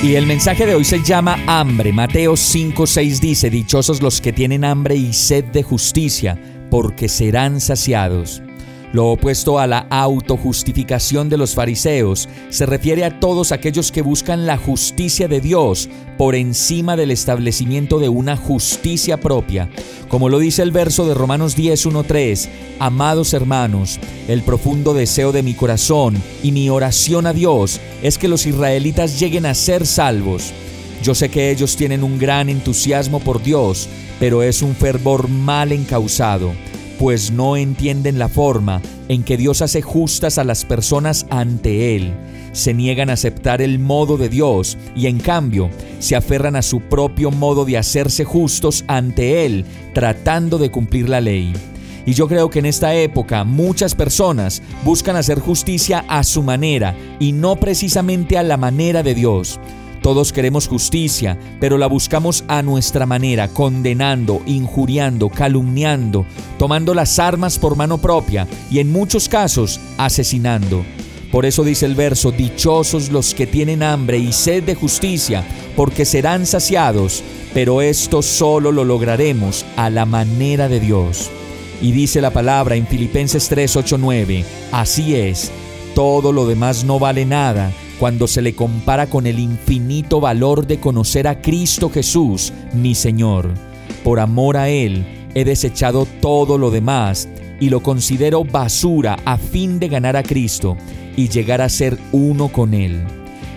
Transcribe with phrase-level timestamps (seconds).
[0.00, 1.92] Y el mensaje de hoy se llama hambre.
[1.92, 6.38] Mateo 5:6 dice, Dichosos los que tienen hambre y sed de justicia,
[6.70, 8.40] porque serán saciados.
[8.90, 14.46] Lo opuesto a la autojustificación de los fariseos se refiere a todos aquellos que buscan
[14.46, 19.68] la justicia de Dios por encima del establecimiento de una justicia propia.
[20.08, 22.48] Como lo dice el verso de Romanos 10.1.3,
[22.78, 28.28] Amados hermanos, el profundo deseo de mi corazón y mi oración a Dios es que
[28.28, 30.54] los israelitas lleguen a ser salvos.
[31.02, 33.86] Yo sé que ellos tienen un gran entusiasmo por Dios,
[34.18, 36.52] pero es un fervor mal encausado
[36.98, 42.12] pues no entienden la forma en que Dios hace justas a las personas ante Él.
[42.52, 46.80] Se niegan a aceptar el modo de Dios y en cambio se aferran a su
[46.80, 51.52] propio modo de hacerse justos ante Él, tratando de cumplir la ley.
[52.04, 56.96] Y yo creo que en esta época muchas personas buscan hacer justicia a su manera
[57.20, 59.60] y no precisamente a la manera de Dios.
[60.08, 66.24] Todos queremos justicia, pero la buscamos a nuestra manera, condenando, injuriando, calumniando,
[66.58, 70.82] tomando las armas por mano propia y en muchos casos asesinando.
[71.30, 75.44] Por eso dice el verso, Dichosos los que tienen hambre y sed de justicia,
[75.76, 81.28] porque serán saciados, pero esto solo lo lograremos a la manera de Dios.
[81.82, 84.42] Y dice la palabra en Filipenses 3, 8, 9,
[84.72, 85.50] Así es,
[85.94, 90.78] todo lo demás no vale nada cuando se le compara con el infinito valor de
[90.78, 93.50] conocer a Cristo Jesús, mi Señor.
[94.04, 97.28] Por amor a Él, he desechado todo lo demás
[97.60, 100.76] y lo considero basura a fin de ganar a Cristo
[101.16, 103.04] y llegar a ser uno con Él.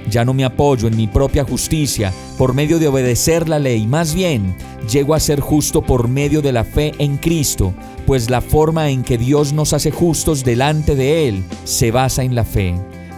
[0.09, 4.15] Ya no me apoyo en mi propia justicia por medio de obedecer la ley, más
[4.15, 4.55] bien
[4.89, 7.73] llego a ser justo por medio de la fe en Cristo,
[8.07, 12.33] pues la forma en que Dios nos hace justos delante de Él se basa en
[12.33, 12.73] la fe.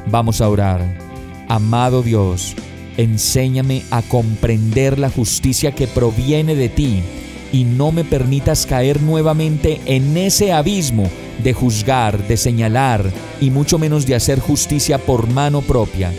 [0.08, 1.03] Vamos a orar.
[1.48, 2.56] Amado Dios,
[2.98, 7.02] enséñame a comprender la justicia que proviene de ti
[7.52, 11.10] y no me permitas caer nuevamente en ese abismo
[11.44, 13.04] de juzgar, de señalar
[13.42, 16.12] y mucho menos de hacer justicia por mano propia.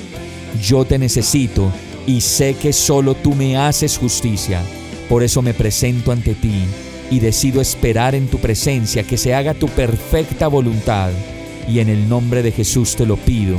[0.63, 1.71] Yo te necesito
[2.07, 4.63] y sé que solo tú me haces justicia.
[5.09, 6.65] Por eso me presento ante ti
[7.11, 11.11] y decido esperar en tu presencia que se haga tu perfecta voluntad.
[11.69, 13.59] Y en el nombre de Jesús te lo pido.